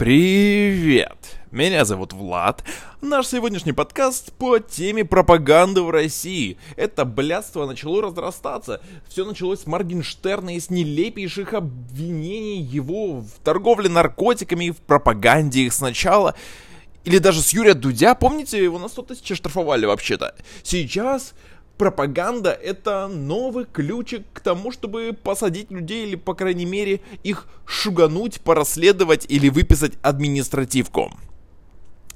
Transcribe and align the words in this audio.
Привет! 0.00 1.36
Меня 1.50 1.84
зовут 1.84 2.14
Влад. 2.14 2.64
Наш 3.02 3.26
сегодняшний 3.26 3.74
подкаст 3.74 4.32
по 4.32 4.58
теме 4.58 5.04
пропаганды 5.04 5.82
в 5.82 5.90
России. 5.90 6.56
Это 6.76 7.04
блядство 7.04 7.66
начало 7.66 8.00
разрастаться. 8.00 8.80
Все 9.10 9.26
началось 9.26 9.60
с 9.60 9.66
Моргенштерна 9.66 10.56
и 10.56 10.58
с 10.58 10.70
нелепейших 10.70 11.52
обвинений 11.52 12.62
его 12.62 13.20
в 13.20 13.30
торговле 13.44 13.90
наркотиками 13.90 14.64
и 14.64 14.70
в 14.70 14.78
пропаганде 14.78 15.64
их 15.66 15.74
сначала. 15.74 16.34
Или 17.04 17.18
даже 17.18 17.42
с 17.42 17.52
Юрия 17.52 17.74
Дудя. 17.74 18.14
Помните, 18.14 18.64
его 18.64 18.78
на 18.78 18.88
100 18.88 19.02
тысяч 19.02 19.36
штрафовали 19.36 19.84
вообще-то. 19.84 20.34
Сейчас 20.62 21.34
пропаганда— 21.80 22.50
это 22.62 23.08
новый 23.08 23.64
ключик 23.64 24.26
к 24.34 24.40
тому, 24.40 24.70
чтобы 24.70 25.16
посадить 25.22 25.70
людей 25.70 26.06
или, 26.06 26.14
по 26.14 26.34
крайней 26.34 26.66
мере, 26.66 27.00
их 27.22 27.46
шугануть, 27.64 28.42
порасследовать 28.42 29.24
или 29.30 29.48
выписать 29.48 29.94
административку. 30.02 31.10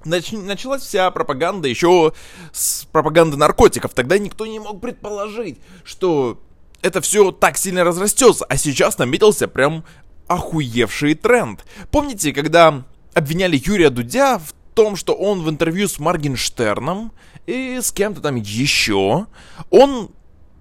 Нач 0.04 0.32
началась 0.32 0.82
вся 0.82 1.10
пропаганда 1.10 1.66
еще 1.66 2.12
с 2.52 2.84
пропаганды 2.92 3.38
наркотиков. 3.38 3.94
Тогда 3.94 4.18
никто 4.18 4.44
не 4.44 4.58
мог 4.58 4.82
предположить, 4.82 5.58
что 5.82 6.42
это 6.82 7.00
все 7.00 7.32
так 7.32 7.56
сильно 7.56 7.84
разрастется. 7.84 8.44
А 8.44 8.58
сейчас 8.58 8.98
наметился 8.98 9.48
прям 9.48 9.82
охуевший 10.26 11.14
тренд. 11.14 11.64
Помните, 11.90 12.34
когда 12.34 12.84
обвиняли 13.14 13.58
Юрия 13.64 13.88
Дудя 13.88 14.38
в 14.38 14.52
том, 14.74 14.96
что 14.96 15.14
он 15.14 15.42
в 15.42 15.50
интервью 15.50 15.88
с 15.88 15.98
Моргенштерном 15.98 17.12
и 17.46 17.78
с 17.80 17.92
кем-то 17.92 18.20
там 18.20 18.36
еще, 18.36 19.26
он 19.70 20.10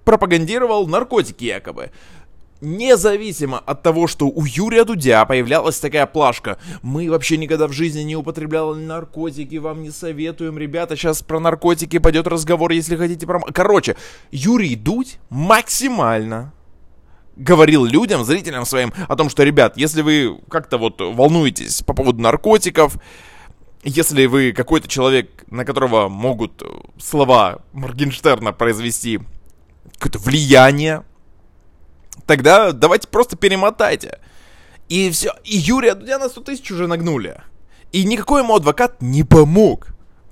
пропагандировал 0.04 0.88
наркотики 0.88 1.46
якобы. 1.46 1.92
Независимо 2.62 3.60
от 3.60 3.84
того, 3.84 4.08
что 4.08 4.28
у 4.28 4.46
Юрия 4.46 4.86
Дудя 4.86 5.26
появлялась 5.26 5.80
такая 5.80 6.06
плашка, 6.06 6.58
мы 6.82 7.10
вообще 7.10 7.36
никогда 7.36 7.68
в 7.68 7.74
жизни 7.74 8.02
не 8.04 8.16
употребляли 8.16 8.76
наркотики, 8.76 9.58
вам 9.58 9.84
не 9.84 9.92
советуем, 9.92 10.58
ребята, 10.58 10.96
сейчас 10.96 11.22
про 11.22 11.42
наркотики 11.42 12.00
пойдет 12.00 12.26
разговор, 12.26 12.72
если 12.72 12.96
хотите 12.96 13.28
про... 13.28 13.42
Короче, 13.42 13.98
Юрий 14.32 14.78
Дудь 14.78 15.20
максимально 15.30 16.54
говорил 17.36 17.84
людям, 17.84 18.24
зрителям 18.24 18.66
своим 18.66 18.94
о 19.10 19.16
том, 19.18 19.30
что, 19.30 19.44
ребят, 19.44 19.76
если 19.76 20.02
вы 20.02 20.40
как-то 20.50 20.78
вот 20.78 21.02
волнуетесь 21.02 21.82
по 21.82 21.94
поводу 21.94 22.22
наркотиков, 22.22 22.96
если 23.84 24.26
вы 24.26 24.54
какой-то 24.54 24.88
человек, 24.88 25.44
на 25.48 25.66
которого 25.66 26.08
могут 26.08 26.62
э, 26.62 26.66
слова 27.00 27.62
Моргенштерна 27.74 28.54
произвести 28.54 29.20
какое-то 29.98 30.20
влияние, 30.20 31.04
тогда 32.26 32.72
давайте 32.72 33.08
просто 33.08 33.36
перемотайте. 33.36 34.20
И 34.90 35.10
все. 35.12 35.34
И 35.44 35.58
Юрия 35.58 35.96
Дудя 35.96 36.20
на 36.20 36.30
100 36.30 36.42
тысяч 36.42 36.72
уже 36.72 36.88
нагнули. 36.88 37.42
И 37.92 38.04
никакой 38.04 38.42
ему 38.42 38.56
адвокат 38.56 39.02
не 39.02 39.24
помог. 39.24 39.88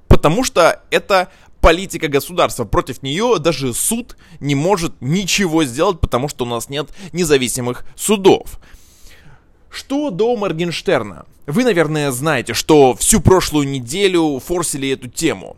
Потому 0.07 0.43
что 0.43 0.83
это 0.89 1.29
политика 1.61 2.07
государства. 2.07 2.65
Против 2.65 3.03
нее 3.03 3.37
даже 3.39 3.73
суд 3.73 4.17
не 4.39 4.55
может 4.55 4.93
ничего 4.99 5.63
сделать, 5.63 5.99
потому 5.99 6.27
что 6.27 6.45
у 6.45 6.47
нас 6.47 6.69
нет 6.69 6.89
независимых 7.13 7.85
судов. 7.95 8.59
Что 9.71 10.09
до 10.09 10.35
Моргенштерна? 10.35 11.25
Вы, 11.47 11.63
наверное, 11.63 12.11
знаете, 12.11 12.53
что 12.53 12.93
всю 12.95 13.21
прошлую 13.21 13.67
неделю 13.67 14.39
форсили 14.39 14.89
эту 14.89 15.07
тему. 15.07 15.55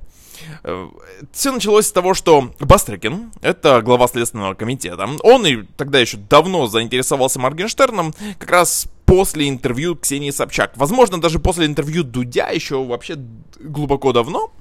Э, 0.64 0.88
Все 1.32 1.52
началось 1.52 1.88
с 1.88 1.92
того, 1.92 2.14
что 2.14 2.52
Бастрыкин, 2.60 3.32
это 3.42 3.82
глава 3.82 4.08
Следственного 4.08 4.54
комитета, 4.54 5.10
он 5.24 5.46
и 5.46 5.64
тогда 5.78 6.00
еще 6.00 6.18
давно 6.18 6.68
заинтересовался 6.68 7.40
Моргенштерном, 7.40 8.14
как 8.40 8.50
раз 8.50 8.88
после 9.06 9.50
интервью 9.50 9.96
Ксении 9.96 10.32
Собчак. 10.32 10.74
Возможно, 10.76 11.20
даже 11.20 11.40
после 11.40 11.66
интервью 11.66 12.04
Дудя 12.04 12.50
еще 12.50 12.84
вообще 12.84 13.16
глубоко 13.60 14.14
давно, 14.14 14.52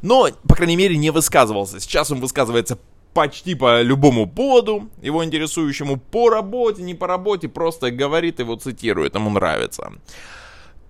но, 0.00 0.28
по 0.48 0.54
крайней 0.54 0.76
мере, 0.76 0.96
не 0.96 1.10
высказывался. 1.10 1.80
Сейчас 1.80 2.10
он 2.10 2.20
высказывается 2.20 2.78
почти 3.14 3.54
по 3.54 3.82
любому 3.82 4.26
поводу, 4.26 4.88
его 5.02 5.24
интересующему 5.24 5.98
по 5.98 6.30
работе, 6.30 6.82
не 6.82 6.94
по 6.94 7.06
работе, 7.06 7.48
просто 7.48 7.90
говорит 7.90 8.38
его 8.38 8.56
цитирует, 8.56 9.14
ему 9.14 9.30
нравится. 9.30 9.92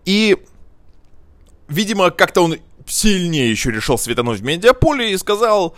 И, 0.04 0.36
видимо, 1.68 2.10
как-то 2.10 2.42
он 2.42 2.56
сильнее 2.86 3.50
еще 3.50 3.70
решил 3.70 3.98
светануть 3.98 4.40
в 4.40 4.44
медиаполе 4.44 5.12
и 5.12 5.18
сказал, 5.18 5.74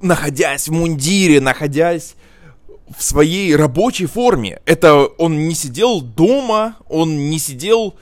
находясь 0.00 0.68
в 0.68 0.72
мундире, 0.72 1.40
находясь 1.40 2.14
в 2.96 3.02
своей 3.02 3.54
рабочей 3.56 4.06
форме. 4.06 4.60
Это 4.66 5.06
он 5.06 5.48
не 5.48 5.54
сидел 5.54 6.00
дома, 6.00 6.76
он 6.88 7.30
не 7.30 7.38
сидел 7.38 7.94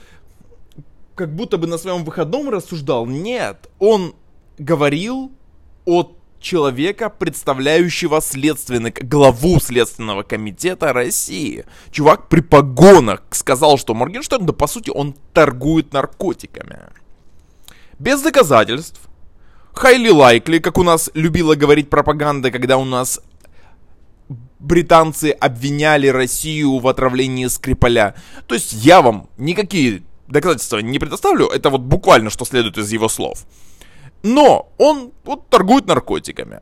как 1.15 1.33
будто 1.35 1.57
бы 1.57 1.67
на 1.67 1.77
своем 1.77 2.03
выходном 2.03 2.49
рассуждал. 2.49 3.05
Нет, 3.05 3.69
он 3.79 4.15
говорил 4.57 5.31
от 5.85 6.17
человека, 6.43 7.09
представляющего 7.09 8.21
следственный, 8.21 8.91
главу 8.91 9.59
Следственного 9.59 10.23
комитета 10.23 10.93
России. 10.93 11.65
Чувак 11.91 12.29
при 12.29 12.41
погонах 12.41 13.23
сказал, 13.31 13.79
что 13.79 13.95
Моргенштерн, 13.95 14.45
да 14.45 14.53
по 14.53 14.67
сути, 14.67 14.91
он 14.91 15.15
торгует 15.33 15.93
наркотиками. 15.93 16.79
Без 17.97 18.21
доказательств. 18.21 19.01
Highly 19.73 20.11
likely, 20.11 20.59
как 20.59 20.77
у 20.77 20.83
нас 20.83 21.09
любила 21.15 21.55
говорить 21.55 21.89
пропаганда, 21.89 22.51
когда 22.51 22.77
у 22.77 22.85
нас 22.85 23.19
британцы 24.59 25.31
обвиняли 25.31 26.07
Россию 26.07 26.77
в 26.77 26.87
отравлении 26.87 27.47
Скрипаля. 27.47 28.15
То 28.47 28.55
есть 28.55 28.73
я 28.73 29.01
вам 29.01 29.29
никакие 29.37 30.03
доказательства 30.27 30.79
не 30.79 30.99
предоставлю, 30.99 31.47
это 31.47 31.69
вот 31.69 31.81
буквально 31.81 32.29
что 32.29 32.45
следует 32.45 32.77
из 32.77 32.91
его 32.91 33.09
слов. 33.09 33.45
Но 34.23 34.71
он 34.77 35.11
вот 35.25 35.49
торгует 35.49 35.85
наркотиками. 35.85 36.59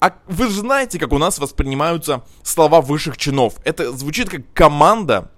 А 0.00 0.14
вы 0.26 0.46
же 0.46 0.60
знаете, 0.60 0.98
как 0.98 1.12
у 1.12 1.18
нас 1.18 1.38
воспринимаются 1.38 2.24
слова 2.42 2.80
высших 2.80 3.18
чинов. 3.18 3.54
Это 3.64 3.92
звучит 3.92 4.30
как 4.30 4.40
команда 4.54 5.30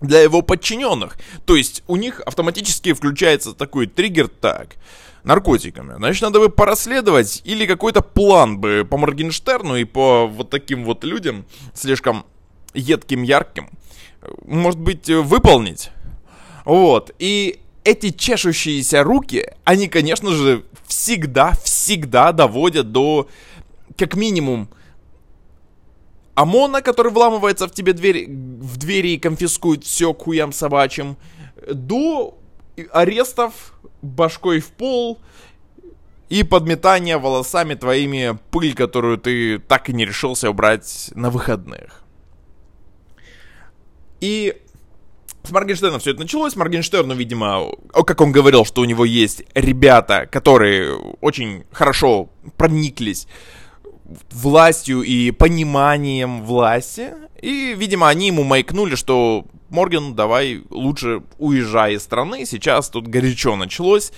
для 0.00 0.20
его 0.20 0.42
подчиненных. 0.42 1.18
То 1.44 1.56
есть 1.56 1.82
у 1.88 1.96
них 1.96 2.20
автоматически 2.20 2.92
включается 2.92 3.52
такой 3.52 3.88
триггер 3.88 4.28
так. 4.28 4.76
Наркотиками. 5.24 5.96
Значит, 5.96 6.22
надо 6.22 6.38
бы 6.38 6.48
порасследовать 6.48 7.42
или 7.44 7.66
какой-то 7.66 8.00
план 8.00 8.58
бы 8.58 8.86
по 8.88 8.96
Моргенштерну 8.96 9.74
и 9.74 9.84
по 9.84 10.28
вот 10.28 10.48
таким 10.48 10.84
вот 10.84 11.02
людям, 11.02 11.44
слишком 11.74 12.24
едким, 12.72 13.24
ярким, 13.24 13.68
может 14.44 14.78
быть, 14.78 15.10
выполнить. 15.10 15.90
Вот. 16.64 17.10
И 17.18 17.60
эти 17.88 18.10
чешущиеся 18.10 19.02
руки, 19.02 19.50
они, 19.64 19.88
конечно 19.88 20.30
же, 20.30 20.64
всегда, 20.86 21.52
всегда 21.64 22.32
доводят 22.32 22.92
до, 22.92 23.28
как 23.96 24.14
минимум, 24.14 24.68
ОМОНа, 26.34 26.82
который 26.82 27.10
вламывается 27.10 27.66
в 27.66 27.72
тебе 27.72 27.94
дверь, 27.94 28.28
в 28.28 28.76
двери 28.76 29.12
и 29.12 29.18
конфискует 29.18 29.84
все 29.84 30.12
к 30.12 30.22
хуям 30.22 30.52
собачьим, 30.52 31.16
до 31.66 32.38
арестов 32.92 33.72
башкой 34.02 34.60
в 34.60 34.68
пол 34.68 35.18
и 36.28 36.42
подметания 36.42 37.18
волосами 37.18 37.74
твоими 37.74 38.38
пыль, 38.50 38.74
которую 38.74 39.16
ты 39.16 39.58
так 39.58 39.88
и 39.88 39.94
не 39.94 40.04
решился 40.04 40.50
убрать 40.50 41.10
на 41.14 41.30
выходных. 41.30 42.04
И 44.20 44.60
с 45.48 45.50
Моргенштерном 45.50 46.00
все 46.00 46.10
это 46.10 46.20
началось. 46.20 46.56
Моргенштерну, 46.56 47.14
видимо, 47.14 47.72
как 47.92 48.20
он 48.20 48.32
говорил, 48.32 48.64
что 48.64 48.82
у 48.82 48.84
него 48.84 49.04
есть 49.04 49.42
ребята, 49.54 50.26
которые 50.30 50.94
очень 51.20 51.64
хорошо 51.72 52.30
прониклись 52.56 53.26
властью 54.30 55.02
и 55.02 55.30
пониманием 55.30 56.44
власти. 56.44 57.14
И, 57.40 57.74
видимо, 57.76 58.08
они 58.08 58.28
ему 58.28 58.44
маякнули, 58.44 58.94
что 58.94 59.46
Морген, 59.70 60.14
давай 60.14 60.62
лучше 60.70 61.22
уезжай 61.38 61.94
из 61.94 62.02
страны. 62.02 62.46
Сейчас 62.46 62.88
тут 62.90 63.06
горячо 63.06 63.56
началось. 63.56 64.12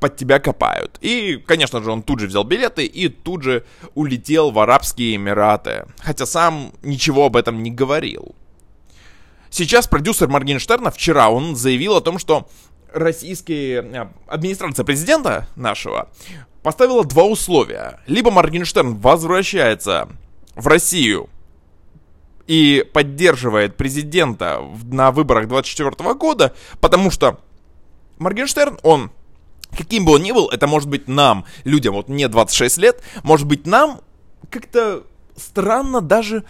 Под 0.00 0.16
тебя 0.16 0.40
копают. 0.40 0.98
И, 1.00 1.36
конечно 1.46 1.80
же, 1.80 1.92
он 1.92 2.02
тут 2.02 2.18
же 2.18 2.26
взял 2.26 2.42
билеты 2.42 2.84
и 2.84 3.08
тут 3.08 3.44
же 3.44 3.64
улетел 3.94 4.50
в 4.50 4.58
Арабские 4.58 5.14
Эмираты. 5.14 5.86
Хотя 5.98 6.26
сам 6.26 6.72
ничего 6.82 7.26
об 7.26 7.36
этом 7.36 7.62
не 7.62 7.70
говорил. 7.70 8.34
Сейчас 9.56 9.86
продюсер 9.86 10.28
Моргенштерна 10.28 10.90
вчера 10.90 11.30
он 11.30 11.56
заявил 11.56 11.96
о 11.96 12.02
том, 12.02 12.18
что 12.18 12.46
российская 12.92 13.80
э, 13.80 14.08
администрация 14.26 14.84
президента 14.84 15.48
нашего 15.56 16.10
поставила 16.62 17.06
два 17.06 17.24
условия. 17.24 18.00
Либо 18.06 18.30
Моргенштерн 18.30 18.96
возвращается 18.96 20.10
в 20.56 20.66
Россию 20.66 21.30
и 22.46 22.84
поддерживает 22.92 23.78
президента 23.78 24.60
на 24.92 25.10
выборах 25.10 25.48
24 25.48 26.12
года, 26.12 26.54
потому 26.82 27.10
что 27.10 27.40
Моргенштерн, 28.18 28.78
он 28.82 29.10
каким 29.74 30.04
бы 30.04 30.12
он 30.12 30.22
ни 30.22 30.32
был, 30.32 30.50
это 30.50 30.66
может 30.66 30.90
быть 30.90 31.08
нам, 31.08 31.46
людям, 31.64 31.94
вот 31.94 32.10
мне 32.10 32.28
26 32.28 32.76
лет, 32.76 33.02
может 33.22 33.46
быть 33.46 33.66
нам 33.66 34.02
как-то 34.50 35.04
странно 35.34 36.02
даже 36.02 36.44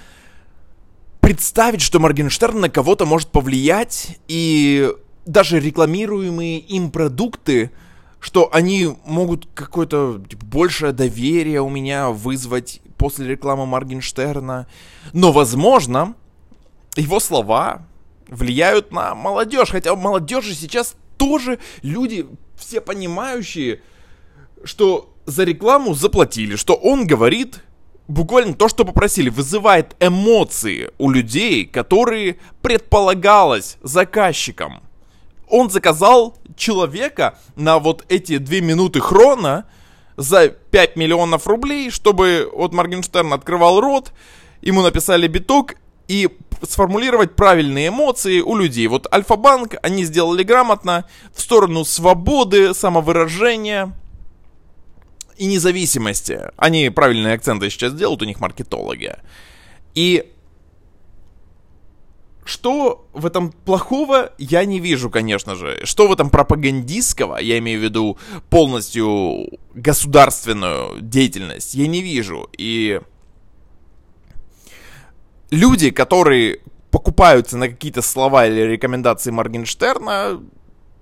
представить, 1.27 1.81
что 1.81 1.99
Моргенштерн 1.99 2.61
на 2.61 2.71
кого-то 2.71 3.05
может 3.05 3.31
повлиять, 3.31 4.17
и 4.29 4.93
даже 5.25 5.59
рекламируемые 5.59 6.61
им 6.61 6.93
продукты, 6.93 7.73
что 8.21 8.49
они 8.55 8.97
могут 9.05 9.49
какое-то 9.53 10.23
типа, 10.29 10.47
большее 10.47 10.93
доверие 10.93 11.63
у 11.63 11.69
меня 11.69 12.11
вызвать 12.11 12.81
после 12.97 13.27
рекламы 13.27 13.67
Моргенштерна. 13.67 14.69
Но, 15.13 15.33
возможно, 15.33 16.15
его 16.95 17.19
слова 17.19 17.85
влияют 18.29 18.93
на 18.93 19.17
молодежь. 19.17 19.71
Хотя 19.71 19.97
молодежи 19.97 20.55
сейчас 20.55 20.95
тоже 21.19 21.59
люди 21.83 22.25
все 22.55 22.81
понимающие, 22.81 23.81
что 24.63 25.13
за 25.25 25.43
рекламу 25.43 25.93
заплатили, 25.93 26.55
что 26.55 26.75
он 26.75 27.05
говорит 27.05 27.65
буквально 28.09 28.55
то, 28.55 28.69
что 28.69 28.85
попросили, 28.85 29.29
вызывает 29.29 29.97
эмоции 30.01 30.91
у 30.99 31.11
людей, 31.11 31.65
которые 31.65 32.39
предполагалось 32.63 33.79
заказчиком. 33.83 34.83
Он 35.49 35.71
заказал 35.71 36.37
человека 36.57 37.39
на 37.55 37.79
вот 37.79 38.05
эти 38.09 38.39
две 38.39 38.61
минуты 38.61 39.01
хрона 39.01 39.67
за 40.17 40.49
5 40.49 40.97
миллионов 40.97 41.47
рублей, 41.47 41.91
чтобы 41.91 42.51
вот 42.53 42.73
Моргенштерн 42.73 43.33
открывал 43.33 43.81
рот, 43.81 44.13
ему 44.63 44.83
написали 44.83 45.29
биток, 45.29 45.77
и 46.09 46.29
сформулировать 46.63 47.35
правильные 47.37 47.89
эмоции 47.89 48.41
у 48.41 48.57
людей. 48.57 48.87
Вот 48.87 49.13
Альфа-банк 49.13 49.75
они 49.83 50.05
сделали 50.05 50.43
грамотно 50.43 51.05
в 51.35 51.41
сторону 51.41 51.85
свободы, 51.85 52.75
самовыражения 52.75 53.93
и 55.39 55.47
независимости. 55.47 56.41
Они 56.57 56.91
правильные 56.91 57.35
акценты 57.35 57.71
сейчас 57.71 57.95
делают, 57.95 58.23
у 58.23 58.25
них 58.25 58.41
маркетологи. 58.41 59.17
И 59.95 60.33
что 62.47 63.09
в 63.13 63.27
этом 63.27 63.51
плохого, 63.51 64.33
я 64.39 64.65
не 64.65 64.79
вижу, 64.79 65.11
конечно 65.11 65.57
же. 65.57 65.81
Что 65.85 66.07
в 66.07 66.13
этом 66.13 66.31
пропагандистского, 66.31 67.39
я 67.39 67.59
имею 67.59 67.81
в 67.81 67.83
виду 67.83 68.19
полностью 68.51 69.49
государственную 69.75 71.01
деятельность, 71.01 71.75
я 71.75 71.89
не 71.89 72.03
вижу. 72.03 72.49
И 72.57 73.01
люди, 75.51 75.91
которые 75.91 76.61
покупаются 76.91 77.57
на 77.59 77.69
какие-то 77.69 78.01
слова 78.01 78.47
или 78.47 78.61
рекомендации 78.61 79.33
Моргенштерна, 79.33 80.41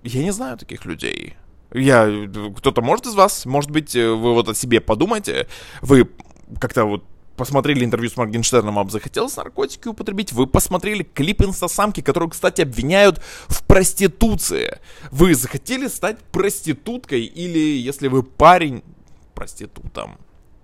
я 0.03 0.23
не 0.23 0.31
знаю 0.31 0.57
таких 0.57 0.87
людей. 0.87 1.37
Я, 1.75 2.09
кто-то 2.57 2.83
может 2.83 3.07
из 3.07 3.15
вас, 3.15 3.47
может 3.47 3.71
быть, 3.71 3.95
вы 3.95 4.33
вот 4.33 4.49
о 4.49 4.55
себе 4.55 4.81
подумайте, 4.81 5.49
вы 5.83 6.09
как-то 6.61 6.85
вот 6.85 7.05
посмотрели 7.37 7.85
интервью 7.85 8.11
с 8.11 8.17
Моргенштерном, 8.17 8.77
вам 8.77 8.91
захотелось 8.91 9.37
наркотики 9.37 9.89
употребить, 9.89 10.33
вы 10.33 10.47
посмотрели 10.47 11.03
клип 11.03 11.43
инстасамки, 11.43 12.01
которую, 12.01 12.31
кстати, 12.31 12.63
обвиняют 12.63 13.21
в 13.49 13.65
проституции. 13.67 14.79
Вы 15.11 15.35
захотели 15.35 15.89
стать 15.89 16.21
проституткой 16.31 17.25
или, 17.25 17.59
если 17.59 18.07
вы 18.07 18.23
парень, 18.23 18.85
проститутом. 19.35 20.19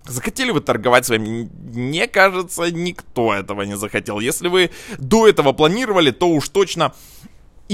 Захотели 0.05 0.51
вы 0.51 0.61
торговать 0.61 1.05
своим? 1.05 1.49
Мне 1.73 2.07
кажется, 2.07 2.71
никто 2.71 3.33
этого 3.33 3.61
не 3.63 3.77
захотел. 3.77 4.19
Если 4.19 4.47
вы 4.47 4.71
до 4.97 5.27
этого 5.27 5.51
планировали, 5.51 6.11
то 6.11 6.29
уж 6.29 6.49
точно 6.49 6.93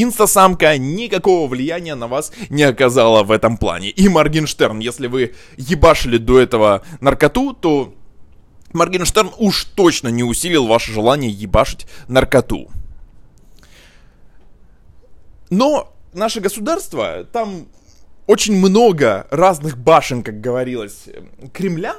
инстасамка 0.03 0.77
никакого 0.77 1.47
влияния 1.47 1.95
на 1.95 2.07
вас 2.07 2.31
не 2.49 2.63
оказала 2.63 3.23
в 3.23 3.31
этом 3.31 3.57
плане. 3.57 3.89
И 3.89 4.07
Моргенштерн, 4.09 4.79
если 4.79 5.07
вы 5.07 5.33
ебашили 5.57 6.17
до 6.17 6.39
этого 6.39 6.83
наркоту, 7.01 7.53
то 7.53 7.93
Моргенштерн 8.73 9.31
уж 9.37 9.65
точно 9.65 10.09
не 10.09 10.23
усилил 10.23 10.67
ваше 10.67 10.91
желание 10.91 11.31
ебашить 11.31 11.87
наркоту. 12.07 12.69
Но 15.49 15.93
наше 16.13 16.41
государство, 16.41 17.23
там 17.31 17.67
очень 18.27 18.57
много 18.57 19.27
разных 19.31 19.77
башен, 19.77 20.21
как 20.21 20.41
говорилось, 20.41 21.05
Кремля, 21.53 21.95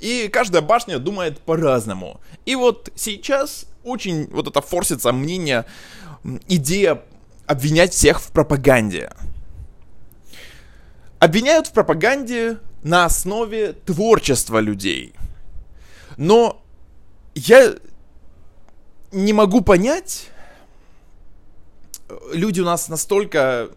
и 0.00 0.28
каждая 0.28 0.62
башня 0.62 0.98
думает 0.98 1.40
по-разному. 1.40 2.20
И 2.44 2.54
вот 2.54 2.90
сейчас 2.94 3.66
очень 3.88 4.26
вот 4.28 4.48
это 4.48 4.60
форсится 4.60 5.12
мнение, 5.12 5.64
идея 6.48 7.02
обвинять 7.46 7.92
всех 7.92 8.20
в 8.20 8.30
пропаганде. 8.30 9.10
Обвиняют 11.18 11.66
в 11.66 11.72
пропаганде 11.72 12.58
на 12.82 13.04
основе 13.04 13.72
творчества 13.72 14.58
людей. 14.60 15.14
Но 16.16 16.62
я 17.34 17.74
не 19.12 19.32
могу 19.32 19.62
понять, 19.62 20.30
люди 22.32 22.60
у 22.60 22.64
нас 22.64 22.88
настолько, 22.88 23.70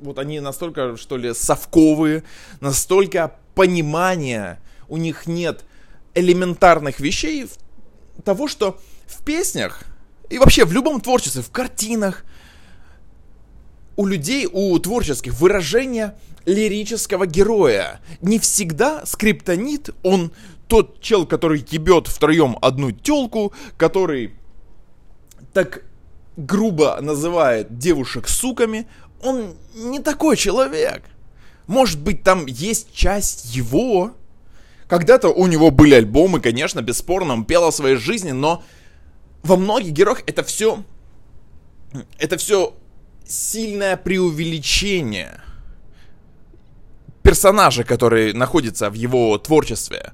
вот 0.00 0.18
они 0.18 0.40
настолько, 0.40 0.96
что 0.96 1.16
ли, 1.16 1.34
совковые, 1.34 2.22
настолько 2.60 3.36
понимания 3.54 4.60
у 4.88 4.96
них 4.96 5.26
нет 5.26 5.64
элементарных 6.14 7.00
вещей 7.00 7.48
того, 8.24 8.48
что 8.48 8.78
в 9.12 9.24
песнях 9.24 9.82
и 10.30 10.38
вообще 10.38 10.64
в 10.64 10.72
любом 10.72 11.00
творчестве, 11.00 11.42
в 11.42 11.50
картинах, 11.50 12.24
у 13.96 14.06
людей, 14.06 14.48
у 14.50 14.78
творческих 14.78 15.34
выражения 15.34 16.16
лирического 16.46 17.26
героя. 17.26 18.00
Не 18.20 18.38
всегда 18.38 19.04
скриптонит, 19.04 19.90
он 20.02 20.32
тот 20.68 21.00
чел, 21.00 21.26
который 21.26 21.64
ебет 21.70 22.08
втроем 22.08 22.56
одну 22.62 22.90
телку, 22.92 23.52
который 23.76 24.34
так 25.52 25.82
грубо 26.36 26.98
называет 27.00 27.78
девушек 27.78 28.28
суками, 28.28 28.88
он 29.22 29.54
не 29.74 30.00
такой 30.00 30.36
человек. 30.36 31.02
Может 31.66 32.00
быть, 32.00 32.22
там 32.22 32.46
есть 32.46 32.92
часть 32.92 33.54
его, 33.54 34.12
когда-то 34.88 35.28
у 35.28 35.46
него 35.46 35.70
были 35.70 35.94
альбомы, 35.94 36.40
конечно, 36.40 36.82
бесспорно, 36.82 37.34
он 37.34 37.44
пел 37.44 37.64
о 37.64 37.72
своей 37.72 37.96
жизни, 37.96 38.32
но 38.32 38.62
во 39.42 39.56
многих 39.56 39.92
героях 39.92 40.22
это 40.26 40.42
все... 40.42 40.84
Это 42.18 42.36
все 42.38 42.74
сильное 43.26 43.96
преувеличение 43.96 45.42
персонажа, 47.22 47.84
который 47.84 48.32
находится 48.32 48.90
в 48.90 48.94
его 48.94 49.38
творчестве. 49.38 50.12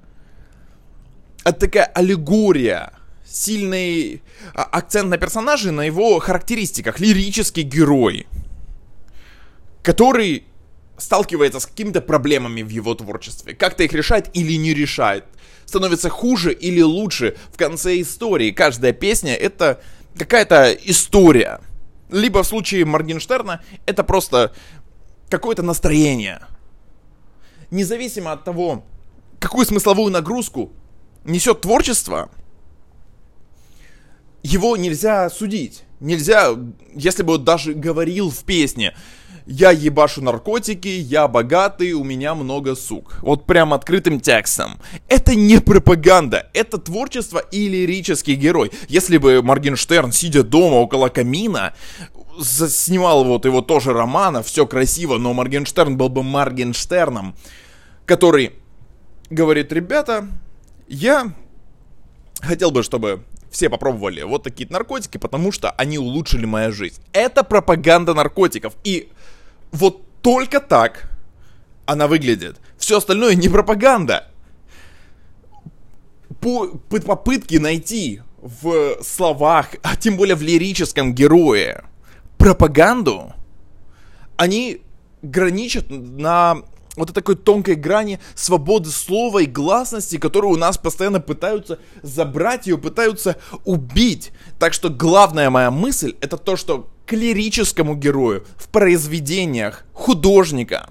Это 1.45 1.61
такая 1.61 1.85
аллегория, 1.85 2.93
сильный 3.25 4.23
а, 4.55 4.65
акцент 4.65 5.09
на 5.09 5.19
персонаже, 5.19 5.71
на 5.71 5.83
его 5.83 6.19
характеристиках. 6.19 7.01
Лирический 7.01 7.63
герой, 7.63 8.27
который 9.83 10.45
сталкивается 10.99 11.61
с 11.61 11.67
какими-то 11.67 12.01
проблемами 12.01 12.63
в 12.63 12.69
его 12.69 12.95
творчестве. 12.95 13.55
Как-то 13.55 13.85
их 13.85 13.93
решает 13.93 14.29
или 14.37 14.55
не 14.55 14.75
решает. 14.75 15.25
Становится 15.69 16.09
хуже 16.09 16.55
или 16.55 16.81
лучше 16.81 17.37
в 17.53 17.59
конце 17.59 18.01
истории. 18.01 18.53
Каждая 18.53 18.95
песня 18.95 19.35
это 19.35 19.83
какая-то 20.17 20.73
история. 20.73 21.61
Либо 22.09 22.43
в 22.43 22.47
случае 22.47 22.87
Моргенштерна 22.87 23.63
это 23.85 24.03
просто 24.03 24.55
какое-то 25.29 25.63
настроение. 25.63 26.41
Независимо 27.71 28.33
от 28.33 28.45
того, 28.45 28.83
какую 29.41 29.67
смысловую 29.67 30.11
нагрузку 30.11 30.73
несет 31.25 31.61
творчество, 31.61 32.31
его 34.43 34.75
нельзя 34.79 35.29
судить. 35.29 35.83
Нельзя, 36.01 36.57
если 36.95 37.23
бы 37.23 37.35
он 37.35 37.45
даже 37.45 37.75
говорил 37.75 38.31
в 38.31 38.43
песне, 38.45 38.97
я 39.49 39.71
ебашу 39.71 40.23
наркотики, 40.23 40.89
я 40.89 41.27
богатый, 41.27 41.93
у 41.95 42.05
меня 42.05 42.35
много 42.35 42.77
сук. 42.77 43.15
Вот 43.23 43.47
прям 43.47 43.73
открытым 43.73 44.21
текстом. 44.21 44.79
Это 45.09 45.35
не 45.35 45.59
пропаганда, 45.59 46.51
это 46.53 46.77
творчество 46.77 47.39
и 47.39 47.67
лирический 47.67 48.35
герой. 48.35 48.71
Если 48.89 49.17
бы 49.17 49.43
Моргенштерн, 49.43 50.13
сидя 50.13 50.43
дома 50.43 50.75
около 50.75 51.09
камина, 51.09 51.73
снимал 52.41 53.25
вот 53.25 53.47
его 53.47 53.63
тоже 53.63 53.95
романа, 53.95 54.43
все 54.43 54.67
красиво, 54.67 55.17
но 55.17 55.33
Моргенштерн 55.33 55.97
был 55.97 56.11
бы 56.11 56.23
Моргенштерном, 56.23 57.35
который 58.05 58.53
говорит, 59.31 59.73
ребята, 59.73 60.29
я 60.89 61.33
хотел 62.43 62.71
бы, 62.71 62.83
чтобы 62.83 63.25
все 63.51 63.71
попробовали 63.71 64.23
вот 64.23 64.43
такие 64.43 64.69
наркотики, 64.69 65.17
потому 65.17 65.53
что 65.53 65.71
они 65.71 65.99
улучшили 65.99 66.45
мою 66.45 66.71
жизнь. 66.73 67.01
Это 67.13 67.43
пропаганда 67.43 68.13
наркотиков. 68.13 68.75
И 68.85 69.09
вот 69.73 70.03
только 70.23 70.61
так 70.61 71.11
она 71.87 72.07
выглядит. 72.07 72.61
Все 72.77 72.99
остальное 72.99 73.35
не 73.35 73.49
пропаганда. 73.49 74.29
По, 76.41 76.69
попытки 76.69 77.57
найти 77.57 78.23
в 78.41 79.03
словах, 79.03 79.75
а 79.83 79.97
тем 79.97 80.17
более 80.17 80.37
в 80.37 80.43
лирическом 80.43 81.15
герое, 81.15 81.85
пропаганду, 82.37 83.33
они 84.37 84.83
граничат 85.23 85.87
на 85.91 86.59
вот 86.99 87.15
такой 87.15 87.37
тонкой 87.37 87.77
грани 87.77 88.21
свободы 88.35 88.91
слова 88.91 89.39
и 89.41 89.47
гласности, 89.47 90.19
которую 90.19 90.53
у 90.53 90.57
нас 90.57 90.77
постоянно 90.77 91.21
пытаются 91.21 91.79
забрать 92.03 92.67
ее, 92.67 92.77
пытаются 92.77 93.37
убить. 93.65 94.33
Так 94.59 94.75
что 94.75 94.91
главная 94.91 95.51
моя 95.51 95.71
мысль 95.71 96.15
это 96.21 96.37
то, 96.37 96.57
что 96.57 96.91
к 97.07 97.13
лирическому 97.13 97.95
герою 97.95 98.45
в 98.57 98.69
произведениях 98.69 99.85
художника, 99.93 100.91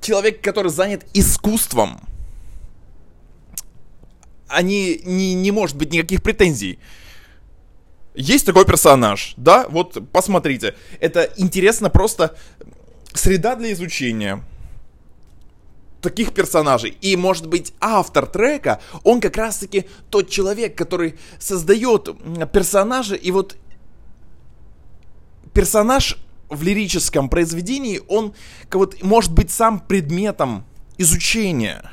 человек, 0.00 0.40
который 0.42 0.70
занят 0.70 1.04
искусством, 1.12 2.00
они 4.48 5.00
не, 5.04 5.34
не 5.34 5.50
может 5.50 5.76
быть 5.76 5.92
никаких 5.92 6.22
претензий. 6.22 6.78
Есть 8.14 8.44
такой 8.44 8.66
персонаж, 8.66 9.34
да, 9.36 9.66
вот 9.68 10.10
посмотрите. 10.12 10.74
Это 11.00 11.30
интересно 11.36 11.88
просто 11.88 12.36
среда 13.14 13.56
для 13.56 13.72
изучения 13.72 14.42
таких 16.02 16.34
персонажей. 16.34 16.98
И, 17.00 17.16
может 17.16 17.46
быть, 17.46 17.72
автор 17.80 18.26
трека, 18.26 18.80
он 19.04 19.20
как 19.20 19.36
раз-таки 19.36 19.86
тот 20.10 20.28
человек, 20.28 20.76
который 20.76 21.14
создает 21.38 22.08
персонажа, 22.52 23.14
и 23.14 23.30
вот 23.30 23.56
персонаж 25.54 26.18
в 26.48 26.62
лирическом 26.62 27.28
произведении, 27.30 28.00
он 28.08 28.34
вот, 28.70 29.02
может 29.02 29.32
быть 29.32 29.50
сам 29.50 29.80
предметом 29.80 30.64
изучения. 30.98 31.90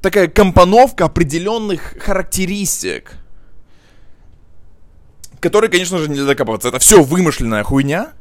Такая 0.00 0.28
компоновка 0.28 1.04
определенных 1.04 1.98
характеристик, 2.00 3.16
которые, 5.40 5.70
конечно 5.70 5.98
же, 5.98 6.08
нельзя 6.08 6.24
докапываться. 6.24 6.68
Это 6.68 6.78
все 6.78 7.02
вымышленная 7.02 7.64
хуйня, 7.64 8.12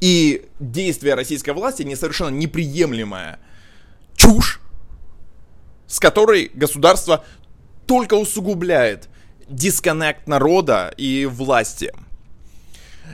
и 0.00 0.46
действия 0.60 1.14
российской 1.14 1.50
власти 1.50 1.82
не 1.82 1.96
совершенно 1.96 2.34
неприемлемая 2.34 3.38
чушь, 4.16 4.60
с 5.86 5.98
которой 5.98 6.50
государство 6.54 7.24
только 7.86 8.14
усугубляет 8.14 9.08
дисконнект 9.48 10.26
народа 10.26 10.92
и 10.96 11.26
власти. 11.26 11.92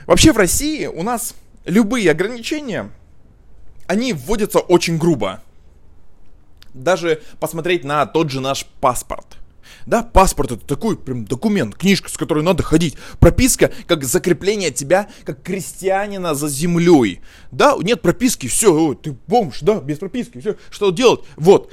Вообще 0.07 0.33
в 0.33 0.37
России 0.37 0.87
у 0.87 1.03
нас 1.03 1.35
любые 1.65 2.09
ограничения, 2.11 2.89
они 3.87 4.13
вводятся 4.13 4.59
очень 4.59 4.97
грубо. 4.97 5.41
Даже 6.73 7.21
посмотреть 7.39 7.83
на 7.83 8.05
тот 8.05 8.31
же 8.31 8.41
наш 8.41 8.65
паспорт. 8.81 9.37
Да, 9.85 10.03
паспорт 10.03 10.51
это 10.51 10.65
такой 10.65 10.97
прям 10.97 11.25
документ, 11.25 11.75
книжка, 11.75 12.09
с 12.09 12.17
которой 12.17 12.43
надо 12.43 12.63
ходить. 12.63 12.95
Прописка 13.19 13.71
как 13.87 14.03
закрепление 14.03 14.71
тебя 14.71 15.07
как 15.25 15.41
крестьянина 15.41 16.35
за 16.35 16.47
землей. 16.49 17.21
Да, 17.51 17.75
нет 17.81 18.01
прописки, 18.01 18.47
все, 18.47 18.93
ты 18.93 19.15
бомж, 19.27 19.59
да, 19.61 19.79
без 19.79 19.99
прописки, 19.99 20.39
все, 20.39 20.55
что 20.69 20.91
делать? 20.91 21.21
Вот, 21.35 21.71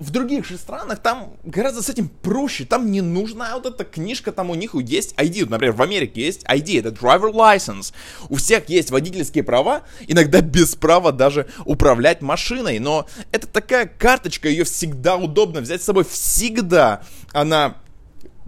в 0.00 0.10
других 0.10 0.46
же 0.46 0.56
странах 0.56 0.98
там 1.00 1.34
гораздо 1.44 1.82
с 1.82 1.90
этим 1.90 2.08
проще. 2.08 2.64
Там 2.64 2.90
не 2.90 3.02
нужна 3.02 3.54
вот 3.54 3.66
эта 3.66 3.84
книжка, 3.84 4.32
там 4.32 4.48
у 4.48 4.54
них 4.54 4.74
есть 4.74 5.14
ID. 5.16 5.48
Например, 5.48 5.74
в 5.74 5.82
Америке 5.82 6.22
есть 6.22 6.42
ID, 6.44 6.80
это 6.80 6.88
driver 6.88 7.30
license. 7.32 7.92
У 8.30 8.36
всех 8.36 8.68
есть 8.70 8.90
водительские 8.90 9.44
права, 9.44 9.82
иногда 10.08 10.40
без 10.40 10.74
права 10.74 11.12
даже 11.12 11.46
управлять 11.66 12.22
машиной. 12.22 12.78
Но 12.78 13.06
это 13.30 13.46
такая 13.46 13.86
карточка, 13.86 14.48
ее 14.48 14.64
всегда 14.64 15.16
удобно 15.16 15.60
взять 15.60 15.82
с 15.82 15.84
собой. 15.84 16.04
Всегда 16.04 17.02
она 17.32 17.76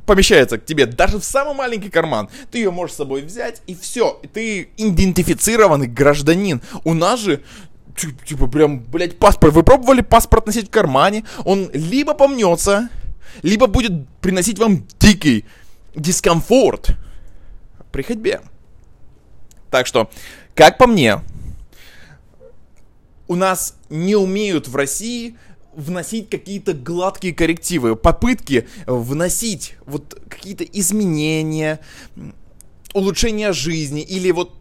помещается 0.06 0.58
к 0.58 0.64
тебе 0.64 0.86
даже 0.86 1.18
в 1.18 1.24
самый 1.24 1.54
маленький 1.54 1.90
карман. 1.90 2.30
Ты 2.50 2.58
ее 2.58 2.70
можешь 2.70 2.94
с 2.94 2.98
собой 2.98 3.22
взять, 3.22 3.62
и 3.66 3.74
все. 3.74 4.20
Ты 4.32 4.70
идентифицированный 4.78 5.86
гражданин. 5.86 6.62
У 6.84 6.94
нас 6.94 7.20
же 7.20 7.42
типа 7.96 8.46
прям, 8.46 8.80
блядь, 8.80 9.18
паспорт. 9.18 9.54
Вы 9.54 9.62
пробовали 9.62 10.00
паспорт 10.00 10.46
носить 10.46 10.68
в 10.68 10.70
кармане? 10.70 11.24
Он 11.44 11.70
либо 11.72 12.14
помнется, 12.14 12.88
либо 13.42 13.66
будет 13.66 14.08
приносить 14.20 14.58
вам 14.58 14.86
дикий 14.98 15.44
дискомфорт 15.94 16.96
при 17.90 18.02
ходьбе. 18.02 18.40
Так 19.70 19.86
что, 19.86 20.10
как 20.54 20.78
по 20.78 20.86
мне, 20.86 21.20
у 23.28 23.34
нас 23.34 23.76
не 23.88 24.16
умеют 24.16 24.68
в 24.68 24.76
России 24.76 25.36
вносить 25.74 26.28
какие-то 26.28 26.74
гладкие 26.74 27.34
коррективы, 27.34 27.96
попытки 27.96 28.68
вносить 28.86 29.76
вот 29.86 30.20
какие-то 30.28 30.64
изменения, 30.64 31.80
улучшения 32.92 33.52
жизни 33.52 34.02
или 34.02 34.30
вот 34.30 34.54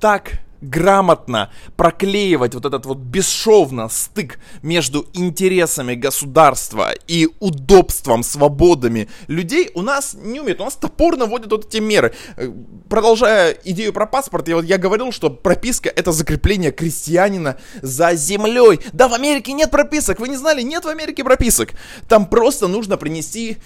так 0.00 0.40
грамотно 0.60 1.50
проклеивать 1.76 2.54
вот 2.54 2.64
этот 2.64 2.86
вот 2.86 2.98
бесшовно 2.98 3.88
стык 3.88 4.38
между 4.62 5.06
интересами 5.12 5.94
государства 5.94 6.92
и 7.06 7.28
удобством, 7.40 8.22
свободами 8.22 9.08
людей 9.26 9.70
у 9.74 9.82
нас 9.82 10.14
не 10.14 10.40
умеет. 10.40 10.60
У 10.60 10.64
нас 10.64 10.74
топорно 10.74 11.26
вводят 11.26 11.50
вот 11.50 11.66
эти 11.66 11.78
меры. 11.78 12.14
Э, 12.36 12.50
продолжая 12.88 13.56
идею 13.64 13.92
про 13.92 14.06
паспорт, 14.06 14.48
я, 14.48 14.56
вот, 14.56 14.64
я 14.64 14.78
говорил, 14.78 15.12
что 15.12 15.30
прописка 15.30 15.88
это 15.88 16.12
закрепление 16.12 16.72
крестьянина 16.72 17.58
за 17.82 18.14
землей. 18.14 18.80
Да, 18.92 19.08
в 19.08 19.14
Америке 19.14 19.52
нет 19.52 19.70
прописок. 19.70 20.20
Вы 20.20 20.28
не 20.28 20.36
знали? 20.36 20.62
Нет 20.62 20.84
в 20.84 20.88
Америке 20.88 21.24
прописок. 21.24 21.70
Там 22.08 22.26
просто 22.26 22.68
нужно 22.68 22.96
принести 22.96 23.58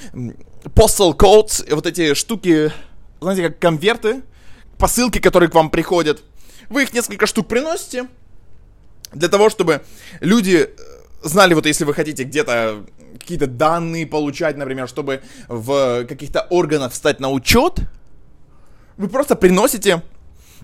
postal 0.65 1.17
codes, 1.17 1.75
вот 1.75 1.87
эти 1.87 2.15
штуки, 2.15 2.73
знаете, 3.21 3.49
как 3.49 3.59
конверты, 3.59 4.23
посылки, 4.79 5.19
которые 5.19 5.51
к 5.51 5.55
вам 5.55 5.71
приходят 5.71 6.23
вы 6.69 6.85
их 6.85 6.93
несколько 6.93 7.27
штук 7.27 7.49
приносите, 7.49 8.09
для 9.13 9.29
того, 9.29 9.49
чтобы 9.49 9.83
люди 10.21 10.69
э, 10.69 10.95
знали, 11.23 11.55
вот 11.55 11.67
если 11.67 11.85
вы 11.85 11.95
хотите 11.95 12.25
где-то 12.25 12.85
какие-то 13.19 13.47
данные 13.47 14.07
получать, 14.07 14.57
например, 14.57 14.89
чтобы 14.89 15.23
в 15.49 16.05
каких-то 16.07 16.47
органах 16.51 16.93
встать 16.93 17.21
на 17.21 17.31
учет, 17.31 17.81
вы 18.97 19.09
просто 19.09 19.37
приносите 19.37 20.03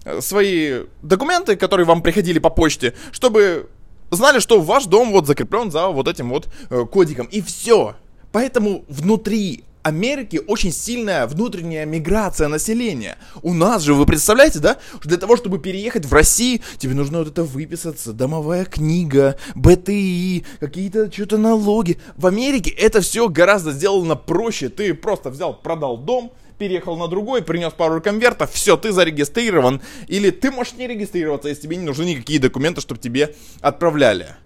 э, 0.05 0.21
свои 0.21 0.85
документы, 1.03 1.57
которые 1.57 1.87
вам 1.87 2.03
приходили 2.03 2.39
по 2.39 2.51
почте, 2.51 2.95
чтобы 3.13 3.69
знали, 4.11 4.41
что 4.41 4.61
ваш 4.61 4.87
дом 4.87 5.13
вот 5.13 5.27
закреплен 5.27 5.71
за 5.71 5.89
вот 5.89 6.09
этим 6.09 6.31
вот 6.31 6.49
э, 6.71 6.85
кодиком. 6.91 7.27
И 7.27 7.41
все. 7.41 7.95
Поэтому 8.33 8.85
внутри 8.89 9.65
Америки 9.83 10.41
очень 10.47 10.73
сильная 10.73 11.27
внутренняя 11.27 11.87
миграция 11.87 12.49
населения. 12.49 13.17
У 13.43 13.55
нас 13.55 13.83
же, 13.83 13.95
вы 13.95 14.07
представляете, 14.07 14.59
да? 14.59 14.79
Для 15.03 15.17
того, 15.17 15.37
чтобы 15.37 15.59
переехать 15.59 16.07
в 16.07 16.13
Россию, 16.13 16.61
тебе 16.79 16.95
нужно 16.95 17.19
вот 17.19 17.29
это 17.29 17.45
выписаться, 17.45 18.13
домовая 18.13 18.65
книга, 18.65 19.37
БТИ, 19.55 20.45
какие-то 20.59 21.11
что-то 21.11 21.39
налоги. 21.39 21.99
В 22.17 22.27
Америке 22.27 22.71
это 22.71 23.01
все 23.01 23.29
гораздо 23.29 23.73
сделано 23.73 24.17
проще. 24.17 24.69
Ты 24.69 24.93
просто 24.95 25.31
взял, 25.31 25.55
продал 25.55 25.97
дом, 25.97 26.33
переехал 26.59 26.97
на 26.97 27.09
другой, 27.09 27.43
принес 27.43 27.73
пару 27.73 28.03
конвертов, 28.03 28.53
все, 28.53 28.77
ты 28.77 28.93
зарегистрирован. 28.93 29.81
Или 30.09 30.31
ты 30.31 30.51
можешь 30.51 30.75
не 30.75 30.87
регистрироваться, 30.87 31.49
если 31.49 31.63
тебе 31.63 31.77
не 31.77 31.85
нужны 31.87 32.05
никакие 32.05 32.39
документы, 32.39 32.83
чтобы 32.83 33.01
тебе 33.01 33.35
отправляли. 33.61 34.37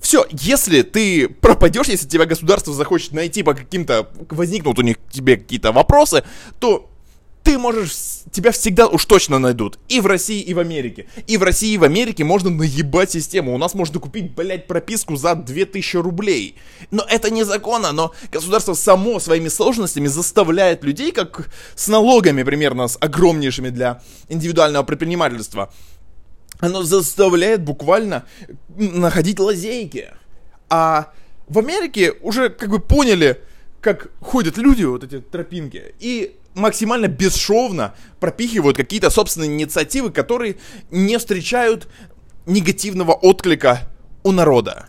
Все, 0.00 0.26
если 0.30 0.82
ты 0.82 1.28
пропадешь, 1.28 1.88
если 1.88 2.06
тебя 2.06 2.26
государство 2.26 2.72
захочет 2.72 3.12
найти 3.12 3.42
по 3.42 3.54
каким-то, 3.54 4.08
возникнут 4.30 4.78
у 4.78 4.82
них 4.82 4.96
тебе 5.10 5.36
какие-то 5.36 5.72
вопросы, 5.72 6.22
то 6.60 6.88
ты 7.46 7.58
можешь, 7.58 7.92
тебя 8.32 8.50
всегда 8.50 8.88
уж 8.88 9.04
точно 9.04 9.38
найдут. 9.38 9.78
И 9.88 10.00
в 10.00 10.06
России, 10.06 10.40
и 10.40 10.52
в 10.52 10.58
Америке. 10.58 11.06
И 11.28 11.36
в 11.36 11.44
России, 11.44 11.74
и 11.74 11.78
в 11.78 11.84
Америке 11.84 12.24
можно 12.24 12.50
наебать 12.50 13.12
систему. 13.12 13.54
У 13.54 13.58
нас 13.58 13.72
можно 13.74 14.00
купить, 14.00 14.32
блядь, 14.34 14.66
прописку 14.66 15.14
за 15.14 15.36
2000 15.36 15.98
рублей. 15.98 16.56
Но 16.90 17.06
это 17.08 17.30
незаконно, 17.30 17.92
но 17.92 18.12
государство 18.32 18.74
само 18.74 19.20
своими 19.20 19.46
сложностями 19.46 20.08
заставляет 20.08 20.82
людей, 20.82 21.12
как 21.12 21.48
с 21.76 21.86
налогами 21.86 22.42
примерно, 22.42 22.88
с 22.88 22.98
огромнейшими 23.00 23.68
для 23.68 24.02
индивидуального 24.28 24.82
предпринимательства, 24.82 25.72
оно 26.60 26.82
заставляет 26.82 27.62
буквально 27.62 28.24
находить 28.68 29.38
лазейки. 29.38 30.10
А 30.68 31.12
в 31.48 31.58
Америке 31.58 32.12
уже 32.22 32.48
как 32.48 32.70
бы 32.70 32.80
поняли, 32.80 33.40
как 33.80 34.10
ходят 34.20 34.56
люди, 34.56 34.84
вот 34.84 35.04
эти 35.04 35.20
тропинки, 35.20 35.94
и 35.98 36.36
максимально 36.54 37.06
бесшовно 37.06 37.94
пропихивают 38.18 38.76
какие-то 38.76 39.10
собственные 39.10 39.50
инициативы, 39.50 40.10
которые 40.10 40.56
не 40.90 41.18
встречают 41.18 41.88
негативного 42.46 43.12
отклика 43.12 43.88
у 44.22 44.32
народа. 44.32 44.86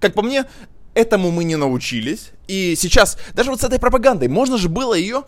Как 0.00 0.14
по 0.14 0.22
мне, 0.22 0.44
этому 0.94 1.30
мы 1.30 1.44
не 1.44 1.56
научились. 1.56 2.30
И 2.46 2.74
сейчас, 2.76 3.18
даже 3.34 3.50
вот 3.50 3.60
с 3.60 3.64
этой 3.64 3.78
пропагандой, 3.78 4.28
можно 4.28 4.56
же 4.56 4.68
было 4.68 4.94
ее 4.94 5.24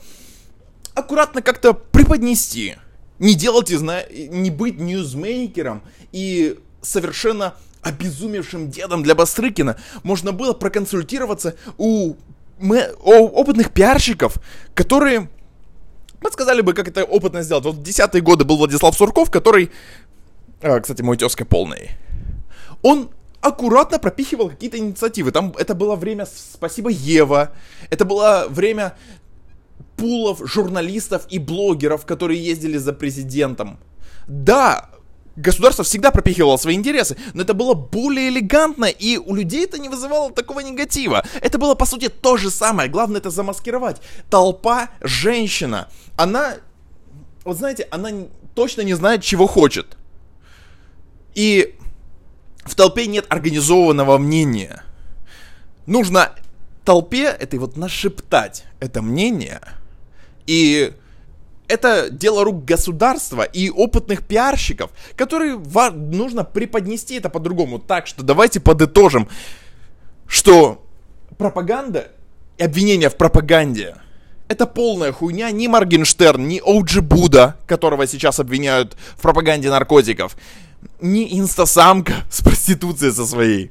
аккуратно 0.95 1.43
как-то 1.43 1.75
преподнести 1.75 2.77
не 3.21 3.35
делать 3.35 3.71
из 3.71 3.83
не 3.83 4.51
быть 4.51 4.81
ньюзмейкером 4.81 5.83
и 6.11 6.59
совершенно 6.83 7.55
обезумевшим 7.83 8.71
дедом 8.71 9.05
для 9.05 9.15
Бастрыкина. 9.15 9.77
Можно 10.03 10.33
было 10.33 10.53
проконсультироваться 10.53 11.55
у 11.79 12.17
опытных 12.59 13.73
пиарщиков, 13.73 14.35
которые 14.75 15.31
подсказали 16.21 16.61
бы, 16.61 16.75
как 16.75 16.89
это 16.89 17.05
опытно 17.05 17.43
сделать. 17.43 17.65
Вот 17.65 17.77
в 17.77 17.83
десятые 17.83 18.21
годы 18.21 18.45
был 18.45 18.57
Владислав 18.59 18.97
Сурков, 18.97 19.31
который 19.31 19.71
а, 20.63 20.79
кстати, 20.81 21.01
мой 21.01 21.17
тезка 21.17 21.47
полный, 21.47 21.93
он 22.83 23.11
аккуратно 23.41 23.99
пропихивал 23.99 24.51
какие-то 24.51 24.77
инициативы. 24.77 25.33
Там 25.33 25.55
это 25.57 25.75
было 25.75 25.97
время 25.97 26.27
«Спасибо, 26.27 26.91
Ева», 26.91 27.53
это 27.89 28.05
было 28.05 28.47
время 28.51 28.95
пулов 30.01 30.41
журналистов 30.45 31.27
и 31.29 31.39
блогеров, 31.39 32.07
которые 32.07 32.43
ездили 32.43 32.79
за 32.79 32.95
президентом. 32.95 33.79
Да, 34.27 34.89
государство 35.37 35.85
всегда 35.85 36.11
пропихивало 36.11 36.57
свои 36.57 36.75
интересы, 36.75 37.17
но 37.35 37.43
это 37.43 37.53
было 37.53 37.75
более 37.75 38.31
элегантно, 38.31 38.87
и 38.87 39.19
у 39.19 39.35
людей 39.35 39.65
это 39.65 39.79
не 39.79 39.91
вызывало 39.91 40.33
такого 40.33 40.61
негатива. 40.61 41.23
Это 41.43 41.59
было, 41.59 41.75
по 41.75 41.85
сути, 41.85 42.09
то 42.09 42.39
же 42.39 42.51
самое. 42.51 42.89
Главное 42.89 43.21
это 43.21 43.31
замаскировать. 43.31 44.01
Толпа, 44.31 44.89
женщина, 45.03 45.89
она, 46.17 46.55
вот 47.45 47.59
знаете, 47.59 47.87
она 47.91 48.11
точно 48.55 48.81
не 48.81 48.95
знает, 48.95 49.23
чего 49.23 49.47
хочет. 49.47 49.99
И 51.35 51.77
в 52.65 52.75
толпе 52.75 53.07
нет 53.07 53.27
организованного 53.29 54.17
мнения. 54.17 54.83
Нужно 55.85 56.33
толпе 56.85 57.25
этой 57.25 57.59
вот 57.59 57.77
нашептать 57.77 58.65
это 58.81 59.03
мнение. 59.03 59.61
И 60.51 60.93
это 61.69 62.11
дело 62.11 62.43
рук 62.43 62.65
государства 62.65 63.43
и 63.43 63.71
опытных 63.71 64.27
пиарщиков, 64.27 64.91
которые 65.15 65.57
нужно 65.93 66.43
преподнести 66.43 67.15
это 67.15 67.31
по-другому. 67.31 67.79
Так 67.79 68.09
что 68.09 68.25
давайте 68.25 68.59
подытожим, 68.59 69.29
что 70.27 70.85
пропаганда 71.39 72.11
и 72.59 72.65
обвинения 72.65 73.11
в 73.11 73.17
пропаганде 73.17 73.95
это 74.49 74.67
полная 74.67 75.13
хуйня. 75.13 75.53
Ни 75.53 75.69
Моргенштерн, 75.69 76.49
ни 76.49 76.59
Оуджи 76.59 77.01
Буда, 77.01 77.57
которого 77.69 78.09
сейчас 78.09 78.41
обвиняют 78.41 78.97
в 79.17 79.23
пропаганде 79.23 79.71
наркотиков, 79.71 80.37
ни 81.01 81.39
инстасамка 81.39 82.25
с 82.29 82.43
проституцией 82.43 83.13
со 83.13 83.25
своей. 83.25 83.71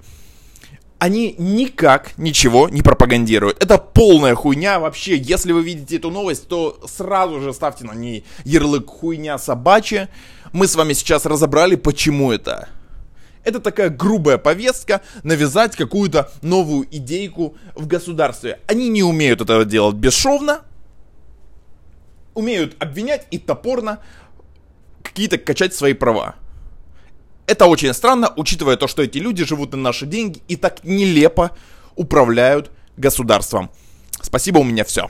Они 0.99 1.33
никак 1.37 2.17
ничего 2.17 2.67
не 2.67 2.81
пропагандируют. 2.81 3.63
Это 3.63 3.77
полная 3.77 4.35
хуйня 4.35 4.81
вообще. 4.81 5.15
Если 5.17 5.53
вы 5.53 5.63
видите 5.63 5.95
эту 5.95 6.11
новость, 6.11 6.49
то 6.49 6.77
сразу 6.85 7.39
же 7.39 7.53
ставьте 7.53 7.85
на 7.85 7.93
ней 7.93 8.25
ярлык 8.43 8.87
хуйня 8.87 9.37
собачья. 9.37 10.09
Мы 10.51 10.67
с 10.67 10.75
вами 10.75 10.91
сейчас 10.91 11.25
разобрали, 11.25 11.75
почему 11.75 12.33
это. 12.33 12.67
Это 13.45 13.61
такая 13.61 13.89
грубая 13.89 14.37
повестка 14.37 15.01
навязать 15.23 15.77
какую-то 15.77 16.29
новую 16.41 16.85
идейку 16.91 17.55
в 17.75 17.87
государстве. 17.87 18.59
Они 18.67 18.89
не 18.89 19.01
умеют 19.01 19.39
этого 19.39 19.63
делать 19.63 19.95
бесшовно, 19.95 20.63
умеют 22.33 22.75
обвинять 22.83 23.25
и 23.31 23.37
топорно 23.37 23.99
какие-то 25.01 25.37
качать 25.37 25.73
свои 25.73 25.93
права. 25.93 26.35
Это 27.49 27.65
очень 27.65 27.91
странно, 27.95 28.31
учитывая 28.35 28.75
то, 28.75 28.87
что 28.87 29.01
эти 29.01 29.17
люди 29.17 29.43
живут 29.43 29.71
на 29.71 29.79
наши 29.79 30.05
деньги 30.05 30.39
и 30.47 30.55
так 30.55 30.83
нелепо 30.83 31.49
управляют 31.95 32.69
государством. 32.95 33.71
Спасибо, 34.21 34.59
у 34.59 34.63
меня 34.63 34.83
все. 34.83 35.09